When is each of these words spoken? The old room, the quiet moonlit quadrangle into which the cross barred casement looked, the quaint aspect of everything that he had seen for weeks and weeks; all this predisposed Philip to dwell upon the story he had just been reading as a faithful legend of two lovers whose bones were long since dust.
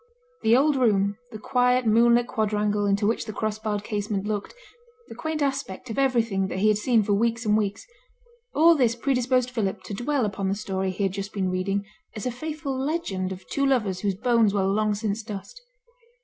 The 0.41 0.57
old 0.57 0.77
room, 0.77 1.19
the 1.29 1.37
quiet 1.37 1.85
moonlit 1.85 2.25
quadrangle 2.25 2.87
into 2.87 3.05
which 3.05 3.25
the 3.25 3.33
cross 3.33 3.59
barred 3.59 3.83
casement 3.83 4.25
looked, 4.25 4.55
the 5.09 5.13
quaint 5.13 5.43
aspect 5.43 5.91
of 5.91 5.99
everything 5.99 6.47
that 6.47 6.57
he 6.57 6.69
had 6.69 6.79
seen 6.79 7.03
for 7.03 7.13
weeks 7.13 7.45
and 7.45 7.55
weeks; 7.55 7.85
all 8.55 8.73
this 8.73 8.95
predisposed 8.95 9.51
Philip 9.51 9.83
to 9.83 9.93
dwell 9.93 10.25
upon 10.25 10.49
the 10.49 10.55
story 10.55 10.89
he 10.89 11.03
had 11.03 11.13
just 11.13 11.33
been 11.33 11.51
reading 11.51 11.85
as 12.15 12.25
a 12.25 12.31
faithful 12.31 12.75
legend 12.75 13.31
of 13.31 13.47
two 13.47 13.63
lovers 13.63 13.99
whose 13.99 14.15
bones 14.15 14.55
were 14.55 14.63
long 14.63 14.95
since 14.95 15.21
dust. 15.21 15.61